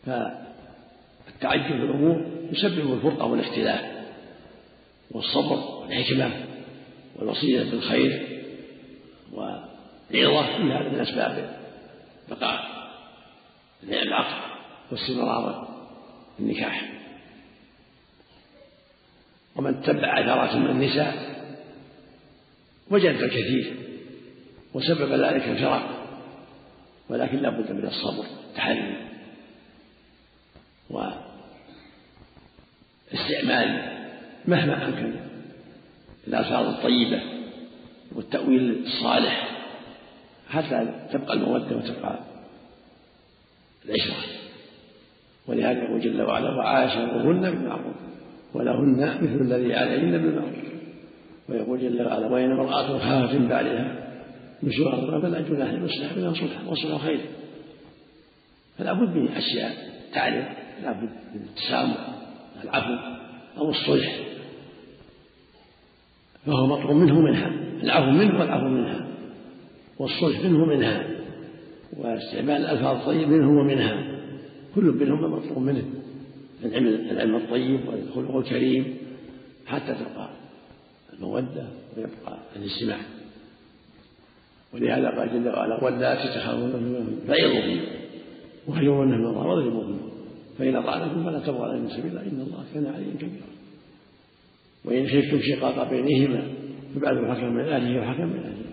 فالتعجل 0.07 1.79
في 1.79 1.85
الأمور 1.85 2.26
يسبب 2.53 2.93
الفرقة 2.93 3.25
والاختلاف 3.25 3.81
والصبر 5.11 5.57
والحكمة 5.81 6.31
والوصية 7.17 7.71
بالخير 7.71 8.43
والعظة 9.33 10.59
كل 10.59 10.73
هذا 10.73 10.88
من 10.88 11.00
أسباب 11.00 11.57
بقاء 12.31 12.65
العقل 13.83 14.53
واستمرار 14.93 15.75
النكاح. 16.40 16.93
ومن 19.57 19.83
تبع 19.83 20.21
أثرات 20.21 20.57
من 20.57 20.66
النساء 20.71 21.37
وجد 22.90 23.14
الكثير 23.14 23.76
وسبب 24.75 25.12
ذلك 25.12 25.49
الفراق 25.49 26.07
ولكن 27.09 27.37
لا 27.37 27.50
بد 27.50 27.73
من 27.73 27.87
الصبر 27.87 28.25
والتحري 28.47 28.97
واستعمال 33.12 33.97
مهما 34.47 34.87
أمكن 34.87 35.14
الألفاظ 36.26 36.66
الطيبة 36.66 37.23
والتأويل 38.12 38.87
الصالح 38.87 39.49
حتى 40.49 41.09
تبقى 41.12 41.35
المودة 41.35 41.76
وتبقى 41.76 42.19
العشرة. 43.85 44.36
ولهذا 45.49 45.83
يقول 45.83 46.00
جل 46.00 46.23
وعلا 46.23 46.50
وعاشروهن 46.50 47.50
بالمعروف 47.50 47.97
ولهن 48.55 49.19
مثل 49.23 49.41
الذي 49.41 49.75
عليهن 49.75 50.11
بالمعروف 50.11 50.55
ويقول 51.49 51.81
جل 51.81 52.07
وعلا 52.07 52.26
وإن 52.26 52.50
امرأة 52.50 52.99
خافت 52.99 53.35
من 53.35 53.49
بعدها 53.49 54.07
نشورا 54.62 55.21
فلا 55.21 55.41
جناح 55.41 55.73
يصلح 55.73 56.12
بها 56.17 56.33
صلحا 56.33 56.69
وصلح 56.69 57.03
خير. 57.03 57.21
فلا 58.79 58.93
بد 58.93 59.17
من 59.17 59.29
أشياء 59.29 59.73
تعرف 60.15 60.45
لا 60.83 60.93
بد 60.93 61.11
من 61.35 61.41
التسامح 61.41 62.09
العفو 62.65 62.95
أو 63.59 63.71
الصلح. 63.71 64.21
فهو 66.47 66.67
مطلوب 66.67 66.97
منه 66.97 67.21
منها 67.21 67.50
العفو 67.83 68.11
منه 68.11 68.41
والعفو 68.41 68.69
منها 68.69 69.07
والصلح 69.99 70.41
منه 70.45 70.65
منها 70.65 71.07
واستعمال 71.97 72.57
الألفاظ 72.57 72.97
الطيب 72.97 73.29
منه 73.29 73.61
ومنها. 73.61 74.15
كل 74.76 74.85
منهما 74.85 75.28
مطلوب 75.28 75.59
منه 75.59 75.85
العلم 76.64 76.87
العلم 77.11 77.37
الطيب 77.37 77.80
والخلق 77.88 78.37
الكريم 78.37 78.97
حتى 79.66 79.95
تبقى 79.95 80.30
المودة 81.12 81.66
ويبقى 81.97 82.38
الاجتماع. 82.56 82.99
ولهذا 84.75 85.09
قال 85.09 85.28
جل 85.33 85.49
وعلا 85.49 85.85
واللاتي 85.85 86.28
تخافون 86.28 86.71
فعظوهن 87.28 87.80
وهجروهن 88.66 89.09
في 89.09 89.14
المضى 89.14 89.49
واضربوهن 89.49 89.99
فإن 90.59 90.76
أطعنكم 90.76 91.25
فلا 91.25 91.38
تبغوا 91.38 91.66
عليهن 91.66 91.88
سبيلا 91.88 92.21
إن 92.21 92.40
الله 92.47 92.64
كان 92.75 92.87
عليا 92.87 93.14
كبيرا. 93.14 93.47
وإن 94.85 95.06
خفتم 95.06 95.40
شقاق 95.42 95.90
بينهما 95.90 96.49
فبعثوا 96.95 97.35
حكما 97.35 97.50
من 97.50 97.61
أهله 97.61 98.00
وحكما 98.00 98.26
من 98.26 98.38
أهله 98.38 98.66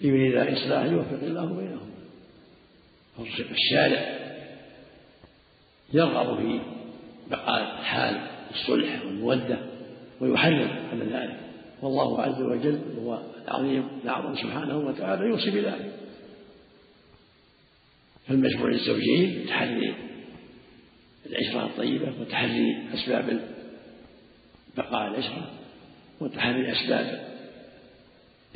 يريد 0.00 0.34
إصلاح 0.34 0.84
يوفق 0.84 1.22
الله 1.22 1.46
بينهم 1.46 1.90
الشارع 3.50 4.19
يرغب 5.92 6.36
في 6.36 6.60
بقاء 7.30 7.82
حال 7.82 8.26
الصلح 8.50 9.04
والمودة 9.04 9.58
ويحرم 10.20 10.70
على 10.92 11.04
ذلك. 11.04 11.40
والله 11.82 12.22
عز 12.22 12.42
وجل 12.42 12.80
هو 12.98 13.22
العظيم 13.48 13.88
الأعظم 14.04 14.36
سبحانه 14.36 14.78
وتعالى 14.78 15.26
يوصي 15.26 15.50
بذلك. 15.50 15.92
فالمشروع 18.28 18.70
للزوجين 18.70 19.46
تحري 19.46 19.94
العشرة 21.26 21.66
الطيبة 21.66 22.12
وتحري 22.20 22.76
أسباب 22.94 23.40
بقاء 24.76 25.08
العشرة 25.08 25.50
وتحري 26.20 26.72
أسباب 26.72 27.30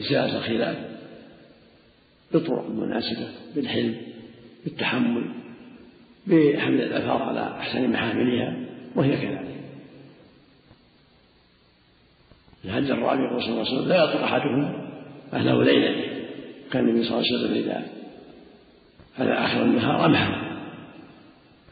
إزالة 0.00 0.38
الخلاف 0.38 0.76
بالطرق 2.32 2.66
المناسبة 2.66 3.28
بالحلم 3.54 3.96
بالتحمل 4.64 5.43
بحمل 6.26 6.80
الآثار 6.80 7.22
على 7.22 7.56
أحسن 7.60 7.90
محاملها 7.90 8.56
وهي 8.96 9.16
كذلك. 9.16 9.54
الحج 12.64 12.90
الرابع 12.90 13.30
يقول 13.30 13.42
صلى 13.42 13.50
الله 13.50 13.66
عليه 13.66 13.76
وسلم 13.76 13.88
لا 13.88 14.04
يطرق 14.04 14.22
أحدكم 14.22 14.86
أهله 15.34 15.64
ليلا 15.64 16.04
كان 16.72 16.88
النبي 16.88 17.04
صلى 17.04 17.18
الله 17.18 17.28
عليه 17.28 17.38
وسلم 17.38 17.54
إذا 17.54 17.86
على 19.18 19.32
آخر 19.44 19.62
النهار 19.62 20.06
أمحى 20.06 20.32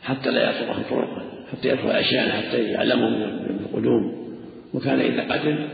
حتى 0.03 0.31
لا 0.31 0.51
يطرقه 0.51 0.83
طرقا 0.91 1.23
حتى 1.53 1.69
يدخل 1.69 1.91
أشياء 1.91 2.29
حتى 2.29 2.63
يعلموا 2.63 3.11
من 3.11 3.59
القدوم. 3.61 4.23
وكان 4.75 5.01
إذا 5.01 5.33
قدم 5.33 5.69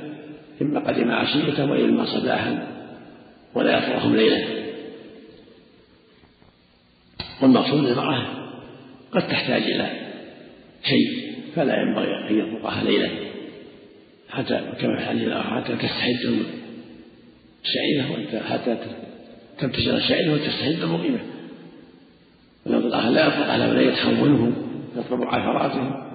إما 0.62 0.80
قدم 0.80 1.10
عشية 1.10 1.64
وإما 1.64 2.04
صباحا 2.04 2.66
ولا 3.54 3.78
يطرقهم 3.78 4.16
ليلا 4.16 4.46
والمقصود 7.42 7.86
المرأة 7.86 8.38
قد 9.12 9.28
تحتاج 9.28 9.62
إلى 9.62 9.90
شيء 10.84 11.32
فلا 11.56 11.82
ينبغي 11.82 12.28
أن 12.30 12.38
يطلقها 12.38 12.84
ليلا 12.84 13.08
حتى 14.28 14.60
كما 14.80 14.96
في 14.96 15.02
الحديث 15.02 15.22
الآخر 15.22 15.60
حتى 15.60 15.76
تستحد 15.76 16.42
الشعيرة 17.64 18.40
حتى 18.40 18.76
تبتشر 19.58 19.96
الشعيرة 19.96 20.32
وتستحد 20.32 20.82
المقيمة 20.82 21.18
والأمر 22.66 22.86
الآخر 22.86 23.10
لا 23.10 23.26
يطلق 23.26 23.46
على 23.46 23.68
ولا 23.68 23.80
يتخونه 23.80 24.52
يطلب 24.96 25.22
عثراته. 25.22 26.08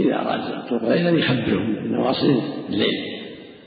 إذا 0.00 0.14
أراد 0.14 0.40
الطرق 0.40 0.88
ليلا 0.88 1.10
يخبرهم 1.10 1.74
بنواصل 1.74 2.42
الليل 2.68 3.22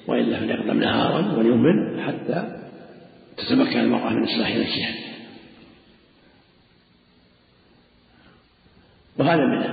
وإلا 0.08 0.40
فليقدم 0.40 0.80
نهارا 0.80 1.38
وليمن 1.38 2.02
حتى 2.02 2.60
تتمكن 3.38 3.80
المرأة 3.80 4.10
من 4.10 4.24
إصلاح 4.24 4.56
نفسها. 4.56 5.09
وهذا 9.20 9.46
من 9.46 9.64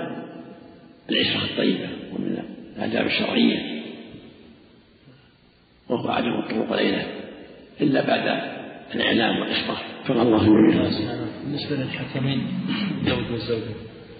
العشرة 1.10 1.44
الطيبة 1.44 1.88
ومن 2.12 2.38
الآداب 2.76 3.06
الشرعية. 3.06 3.82
وهو 5.88 6.08
عدم 6.08 6.38
الطرق 6.38 6.72
إليه 6.72 7.06
إلا 7.80 8.06
بعد 8.06 8.40
الإعلام 8.94 9.40
والإخبار. 9.40 9.78
كما 10.08 10.22
الله 10.22 10.44
جميعا 10.44 10.90
بالنسبة 11.44 11.76
للحكمين 11.76 12.46
الزوج 13.04 13.30
والزوجة 13.30 13.74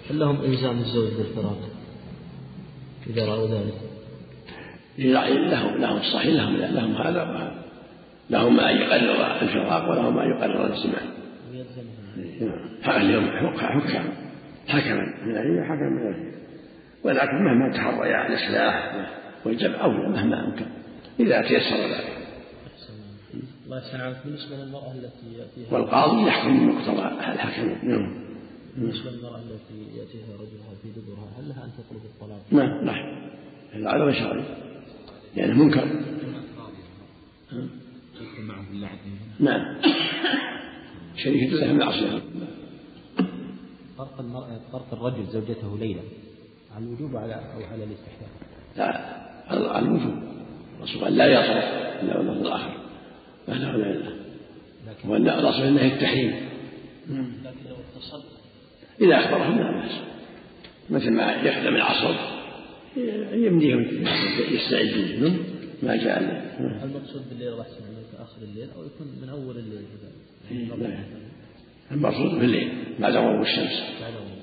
هل 0.09 0.19
لهم 0.19 0.41
إلزام 0.41 0.77
الزوج 0.77 1.13
بالفراق 1.13 1.59
إذا 3.09 3.25
رأوا 3.25 3.47
ذلك؟ 3.47 3.73
لهم 4.97 5.77
لهم 5.77 5.97
الصحيح 5.97 6.33
لهم 6.33 6.57
لهم 6.57 6.95
هذا 6.95 7.23
وهذا 7.23 7.63
لهم 8.29 8.55
ما 8.55 8.71
يقرر 8.71 9.41
الفراق 9.41 9.89
ولهم 9.89 10.15
ما 10.15 10.23
يقرر 10.23 10.65
الاجتماع. 10.65 11.01
اليوم 12.97 13.29
حكام 13.57 14.26
حكما 14.67 15.25
من 15.25 15.35
أهله 15.35 15.61
وحكما 15.61 15.89
من 15.89 16.13
أهله 16.13 16.31
ولكن 17.03 17.43
مهما 17.43 17.73
تحريا 17.73 18.27
الإصلاح 18.27 19.07
والجمع 19.45 19.83
أولى 19.83 20.09
مهما 20.09 20.47
أمكن. 20.47 20.65
إذا 21.19 21.41
تيسر 21.41 21.77
ذلك. 21.77 22.17
الله 23.65 23.77
يحسن 23.77 24.01
عليك 24.01 24.17
بالنسبة 24.25 24.55
للمرأة 24.55 24.91
التي 24.91 25.37
يأتيها 25.37 25.73
والقاضي 25.73 26.27
يحكم 26.27 26.59
بمقتضى 26.59 27.01
الحكم. 27.33 27.87
نعم. 27.89 28.27
بالنسبة 28.77 29.11
للمرأة 29.11 29.37
التي 29.37 29.97
يأتيها 29.97 30.35
رجلها 30.35 30.73
في 30.83 30.89
دبرها 30.89 31.27
هل 31.39 31.49
لها 31.49 31.65
أن 31.65 31.71
تطلب 31.71 32.01
الطلاق؟ 32.05 32.41
نعم 32.51 32.85
نعم 32.85 33.29
هذا 33.73 33.89
عذر 33.89 34.11
شرعي 34.11 34.43
يعني 35.35 35.53
منكر. 35.53 35.87
نعم. 39.39 39.81
شريكة 41.15 41.55
له 41.55 41.73
معصية 41.73 42.21
طرق 43.97 44.19
المرأة 44.19 44.59
طرق 44.71 44.93
الرجل 44.93 45.25
زوجته 45.31 45.77
ليلا 45.77 46.01
على 46.75 46.85
الوجوب 46.85 47.15
على 47.15 47.33
أو 47.33 47.65
على 47.71 47.83
الاستحباب؟ 47.83 48.29
لا 48.77 48.85
على 49.47 49.85
الوجوب. 49.85 50.23
الرسول 50.77 51.03
قال 51.03 51.17
لا 51.17 51.25
يطرق 51.25 51.63
إلا 52.01 52.17
والله 52.17 52.41
الآخر 52.41 52.77
لا 53.47 53.53
لا 53.53 53.77
لا 53.77 53.91
إلا 53.91 54.11
وأن 55.05 55.29
الرسول 55.29 55.63
إنه 55.63 55.93
التحريم 55.93 56.35
لكن 57.09 57.69
لو 57.69 57.75
اتصل 57.75 58.23
إذا 59.01 59.15
أخبرهم 59.19 59.57
لا 59.57 59.71
بأس. 59.71 59.91
مثل 60.89 61.11
ما 61.11 61.33
يخدم 61.33 61.75
العصر 61.75 62.15
يمديهم 63.33 64.05
يستعدون. 64.51 65.39
ما 65.83 65.95
جاء 65.95 66.19
المقصود 66.83 67.29
بالليل 67.29 67.59
يحسن 67.59 67.83
عليك 67.85 68.07
آخر 68.19 68.41
الليل؟ 68.41 68.69
أو 68.75 68.85
يكون 68.85 69.07
من 69.21 69.29
أول 69.29 69.57
الليل 69.57 69.85
إيه،. 70.51 71.07
المقصود 71.91 72.39
في 72.39 72.45
الليل 72.45 72.86
بعد 72.99 73.15
غروب 73.15 73.41
الشمس 73.41 73.83
بعد 74.01 74.13
غروب. 74.13 74.37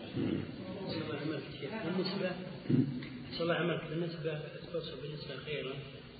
الله 3.40 3.54
عملك 3.54 3.80
بالنسبة 3.90 4.38
توصف 4.72 5.02
بالنسبة 5.02 5.34
خيرا 5.46 5.72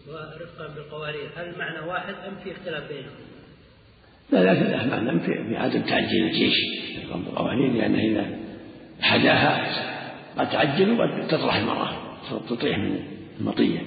ورفقا 0.09 0.75
بالقوارير 0.75 1.31
هل 1.37 1.45
المعنى 1.45 1.89
واحد 1.89 2.15
أم 2.15 2.35
في 2.45 2.53
اختلاف 2.53 2.89
بينهم؟ 2.89 3.15
لا 4.33 4.53
لكن 4.53 4.71
له 4.71 4.87
معنى 4.87 5.21
في 5.21 5.27
في 5.49 5.57
عدم 5.57 5.81
تعجيل 5.81 6.25
الجيش 6.25 6.55
رب 7.13 7.27
القوانين 7.27 7.77
لأنه 7.77 7.99
إذا 7.99 8.39
حداها 9.01 9.67
قد 10.39 10.51
تعجل 10.51 11.01
وقد 11.01 11.29
تطرح 11.29 11.57
المرأة 11.57 11.93
تطيح 12.49 12.79
من 12.79 13.01
المطية 13.41 13.81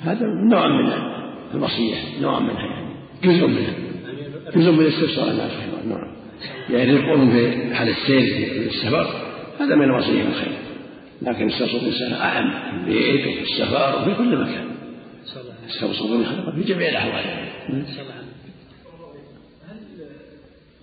هذا 0.00 0.26
نوع 0.50 0.68
من 0.68 0.92
الوصية 1.54 2.20
نوع 2.20 2.40
منها 2.40 2.66
يعني 2.66 2.94
جزء 3.22 3.46
منها 3.46 3.74
جزء 4.54 4.70
من 4.70 4.86
استفسار 4.86 5.30
الناس 5.30 5.52
رحمه 5.52 5.80
الله 5.84 5.98
نعم 5.98 6.15
يعني 6.70 6.92
رفقهم 6.92 7.30
في 7.30 7.74
حال 7.74 7.88
السير 7.88 8.46
في 8.48 8.66
السفر 8.66 9.06
هذا 9.60 9.74
من 9.74 9.84
الوصية 9.84 10.22
الخير. 10.22 10.56
لكن 11.22 11.50
استوصوا 11.50 11.80
الإنسان 11.80 12.12
أعم 12.12 12.50
في 12.50 12.76
البيت 12.76 13.26
وفي 13.26 13.42
السفر 13.42 14.02
وفي 14.02 14.14
كل 14.14 14.36
مكان. 14.36 14.66
استوصوا 15.70 16.16
بالخلق 16.16 16.54
في 16.54 16.62
جميع 16.62 16.88
الأحوال. 16.88 17.24
هل 19.68 19.78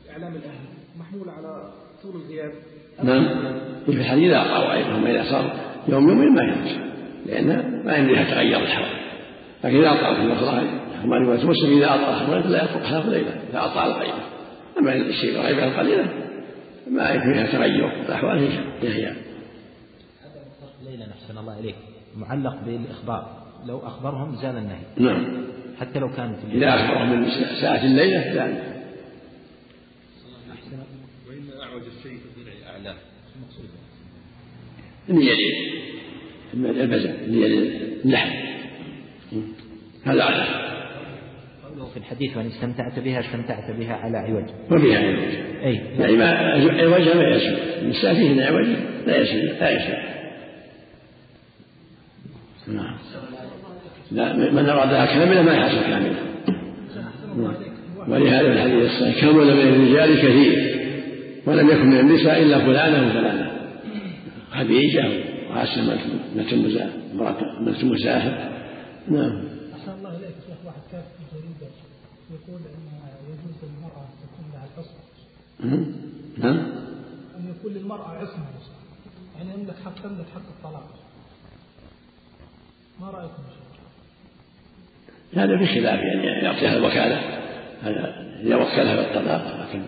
إعلام 0.09 0.35
الأهل 0.35 0.63
محمول 0.99 1.29
على 1.29 1.71
طول 2.03 2.21
الغياب؟ 2.21 2.51
نعم. 3.03 3.25
في 3.85 3.91
الحديث 3.91 4.23
إذا 4.23 4.37
أقرأوا 4.37 4.73
أيضا 4.73 5.09
إذا 5.09 5.23
صار 5.23 5.55
يوم 5.87 6.09
يومين 6.09 6.33
ما 6.33 6.43
يجوز 6.43 6.77
لأن 7.25 7.81
ما 7.85 7.95
يمديها 7.97 8.23
تغير 8.23 8.59
الحول 8.59 8.85
لكن 9.63 9.77
إذا 9.77 9.91
أطال 9.91 10.15
في 10.15 10.21
المصلحة 10.21 10.63
كما 11.03 11.17
رواية 11.17 11.45
مسلم 11.45 11.77
إذا 11.77 11.85
أطال 11.85 12.15
خبرته 12.15 12.49
لا 12.49 12.63
يطلق 12.63 13.09
ليلة 13.09 13.39
إذا 13.49 13.65
أطال 13.65 13.91
الغيبة 13.91 14.22
أما 14.79 14.95
الشيء 14.95 15.35
الغيبة 15.35 15.63
القليلة 15.63 16.05
ما 16.91 17.19
فيها 17.19 17.51
تغير 17.51 18.01
الأحوال 18.01 18.39
هي 18.39 18.49
هي 18.81 19.15
ليلى 20.85 21.07
أحسن 21.11 21.37
الله 21.37 21.59
إليك. 21.59 21.75
معلق 22.15 22.55
بالإخبار. 22.65 23.43
لو 23.65 23.79
أخبرهم 23.79 24.35
زال 24.35 24.57
النهي. 24.57 24.81
نعم. 24.97 25.45
حتى 25.79 25.99
لو 25.99 26.15
كانت 26.15 26.37
الليل. 26.43 26.63
إذا 26.63 26.75
أخبرهم 26.75 27.21
من 27.21 27.29
ساعة 27.61 27.85
الليلة 27.85 28.33
زال. 28.33 28.73
وإن 31.27 31.61
أعوج 31.61 31.81
الشيء 31.97 32.17
في 32.17 32.25
الضلع 32.25 32.71
أعلاه 32.71 32.95
اللي 35.09 35.25
يلي 35.25 36.81
البزل 36.81 37.09
اللي 37.09 37.47
اللحم 38.05 38.29
هذا 40.03 40.21
أعلى. 40.21 40.43
قوله 40.43 40.72
في 41.93 41.99
الحديث 41.99 42.37
وإن 42.37 42.47
استمتعت 42.47 42.99
بها 42.99 43.19
استمتعت 43.19 43.71
بها 43.71 43.93
على 43.93 44.17
عوج 44.17 44.43
وفيها 44.71 44.99
عوج 44.99 45.19
أي. 45.63 45.81
يعني 45.99 46.15
ما 46.15 46.29
عوجها 46.29 47.13
ما 47.15 47.27
يسوى 47.27 47.57
النساء 47.81 48.13
فيهن 48.13 48.39
عوج 48.39 48.67
لا 49.07 49.17
يسوى 49.17 49.41
لا 49.41 49.69
يسوى 49.69 50.13
نعم. 52.67 52.95
لا 54.11 54.33
من 54.51 54.69
أرادها 54.69 55.05
كاملة 55.05 55.41
ما 55.41 55.53
يحصل 55.53 55.81
كاملة 55.81 56.15
نعم. 57.37 57.53
ولهذا 58.07 58.53
الحديث 58.53 58.91
الصحيح 58.91 59.21
كمل 59.21 59.55
من 59.55 59.73
الرجال 59.73 60.17
كثير 60.17 60.79
ولم 61.45 61.69
يكن 61.69 61.85
من 61.85 61.99
النساء 61.99 62.41
إلا 62.41 62.59
فلانة 62.59 63.07
وفلانة 63.07 63.51
خديجة 64.51 65.05
وعاسمة 65.49 65.97
بنت 67.65 67.83
مساهر 67.83 68.51
نعم 69.07 69.43
أحسن 69.73 69.91
الله 69.97 70.09
إليك 70.09 70.35
شيخ 70.47 70.65
واحد 70.65 70.81
كاتب 70.91 71.05
في 71.17 71.35
جريدة 71.35 71.71
يقول 72.31 72.61
أن 72.61 72.83
يجوز 73.27 73.55
للمرأة 73.63 74.01
أن 74.01 74.15
تكون 74.23 74.45
لها 74.53 74.67
العصمة 74.75 75.03
نعم. 76.37 76.57
أن 77.37 77.55
يكون 77.57 77.73
للمرأة 77.73 78.07
عصمة. 78.07 78.45
يعني 79.37 79.53
يملك 79.53 79.75
حق 79.85 80.01
تملك 80.03 80.25
حق 80.35 80.47
الطلاق. 80.57 80.89
ما 83.01 83.11
شيخ؟ 83.11 83.73
هذا 85.43 85.57
في 85.57 85.65
خلاف 85.65 85.99
يعني 85.99 86.23
يعطيها 86.23 86.77
الوكالة. 86.77 87.43
هذا 87.83 88.23
إذا 88.41 88.55
وكلها 88.55 88.95
بالطلاق 88.95 89.67
لكن 89.67 89.81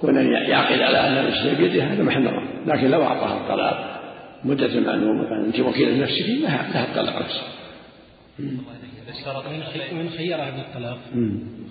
كون 0.00 0.16
يعقد 0.32 0.80
على 0.80 0.98
أن 0.98 1.26
الشيء 1.26 1.54
بيده 1.54 1.84
هذا 1.84 2.02
محل 2.02 2.24
نظر 2.24 2.48
لكن 2.66 2.90
لو 2.90 3.02
أعطاها 3.02 3.40
الطلاق 3.40 4.00
مدة 4.44 4.80
معلومة 4.80 5.28
كان 5.28 5.44
أنت 5.44 5.60
وكيل 5.60 6.02
نفسك 6.02 6.26
لها 6.28 6.70
لها 6.72 6.84
الطلاق 6.84 7.22
نفسه. 7.22 7.57
وإن 9.92 10.10
خيرها 10.10 10.50
بالطلاق. 10.50 10.98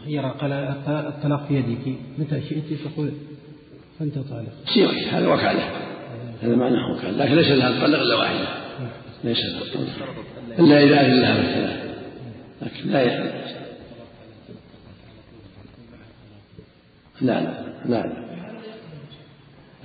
خيرها 0.06 0.30
قال 0.30 0.52
الطلاق 1.08 1.48
في 1.48 1.54
يدك. 1.54 1.96
متى 2.18 2.42
شئت؟ 2.50 2.64
تقول 2.86 3.12
فأنت 4.00 4.18
طالق. 4.18 4.52
سيرة 4.74 4.92
هذا 5.12 5.28
وكالة. 5.28 5.72
هذا 6.44 6.56
معناه 6.56 6.92
وكالة. 6.92 7.26
لكن 7.26 7.36
ليس 7.36 7.48
لها 7.48 7.80
تطلق 7.80 8.00
إلا 8.00 8.16
واحدة. 8.16 8.48
ليس 9.24 9.38
لها 9.38 9.60
تطلق 9.60 9.88
إلا 10.60 10.84
إذا 10.84 11.02
أذن 11.02 11.22
لها 11.22 11.36
بالثلاث. 11.38 11.98
لكن 12.62 12.90
لا. 12.90 13.06
لا 17.22 17.42
لا 17.42 17.64
لا 17.86 18.08
لا. 18.08 18.28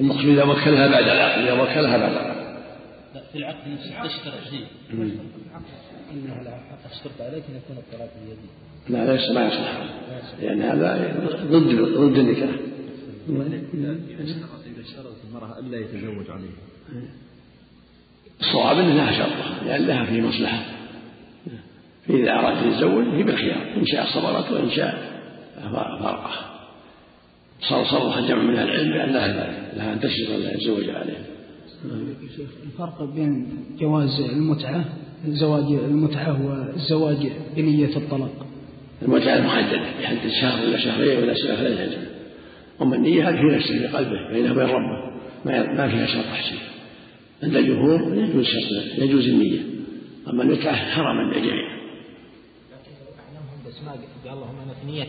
المقصود 0.01 0.25
إذا 0.25 0.45
وكلها 0.45 0.89
بعد 0.89 1.03
العقد 1.03 1.43
إذا 1.43 1.53
وكلها 1.53 1.97
بعد 1.97 2.13
العقد. 2.13 2.43
لا 3.15 3.23
في 3.33 3.39
العقد 3.39 3.69
نفسه 3.69 4.03
تشترط 4.03 4.35
شيء؟ 4.51 4.67
مم. 6.11 6.19
إنها 6.19 6.43
لا 6.43 6.55
اشترط 6.93 7.21
عليك 7.21 7.45
أن 7.51 7.57
يكون 7.57 7.77
الطلاق 7.77 8.11
بيدي 8.25 8.49
لا 8.89 9.13
ليس 9.13 9.31
ما 9.31 9.47
يصلح 9.47 9.85
لأن 10.43 10.63
هذا 10.63 11.17
ضد 11.51 11.81
ضد 11.99 12.19
النكاح. 12.19 12.51
إذا 13.27 14.81
اشترطت 14.81 15.17
المرأة 15.29 15.59
ألا 15.59 15.79
يتزوج 15.79 16.31
عليها 16.31 16.51
الصواب 18.41 18.79
انها 18.79 19.13
شرطها 19.13 19.65
لأن 19.65 19.87
لها 19.87 20.05
فيه 20.05 20.21
مصلحة. 20.23 20.63
فإذا 22.09 22.33
أراد 22.33 22.57
أن 22.57 22.73
يتزوج 22.73 23.05
هي 23.05 23.23
بالخيار 23.23 23.75
إن 23.77 23.87
شاء 23.87 24.07
صبرت 24.07 24.53
وإن 24.53 24.71
شاء 24.71 25.13
فارقها 25.73 26.53
صار 27.61 27.85
صرح 27.85 28.21
جمع 28.29 28.43
من 28.43 28.57
أهل 28.57 28.69
العلم 28.69 28.93
بأن 28.93 29.13
لها 29.13 29.29
ذلك 29.29 29.77
لها 29.77 29.93
أن 29.93 30.01
تشرط 30.01 30.31
أن 30.31 30.41
لا 30.41 30.55
يتزوج 30.55 30.89
عليها 30.89 31.25
شيخ 32.37 32.49
الفرق 32.65 33.03
بين 33.03 33.49
جواز 33.79 34.21
المتعة 34.21 34.85
زواج 35.29 35.65
المتعة 35.73 36.47
والزواج 36.47 37.33
بنية 37.57 37.97
الطلاق. 37.97 38.47
المتعة 39.03 39.41
محدده 39.41 40.01
يحدد 40.01 40.31
شهر 40.41 40.67
ولا 40.67 40.79
شهرين 40.79 41.23
ولا 41.23 41.35
سنه 41.35 41.57
فلا 41.57 41.83
يلزم 41.83 41.99
أما 42.83 42.97
النية 42.97 43.29
هذه 43.29 43.37
في 43.37 43.57
نفسه 43.57 43.79
في 43.79 43.87
قلبه 43.87 44.33
بينه 44.33 44.53
وبين 44.53 44.67
ربه. 44.67 45.13
ما 45.45 45.73
ما 45.73 45.89
فيها 45.89 46.07
شرط 46.07 46.25
تحصيل 46.25 46.59
عند 47.43 47.57
الجمهور 47.57 48.15
يجوز 48.15 48.45
شرط 48.45 48.99
يجوز 48.99 49.29
النية. 49.29 49.61
أما 50.29 50.43
النكاح 50.43 50.91
حرام 50.95 51.17
عند 51.19 51.37
الجميع 51.37 51.73
أعلمهم 53.19 53.59
بأسماء 53.65 53.99
قال 54.25 54.33
اللهم 54.35 54.59
أنا 54.65 54.75
في 54.75 54.87
نية 54.87 55.07